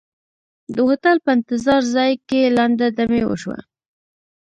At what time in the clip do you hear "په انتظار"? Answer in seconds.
1.25-1.81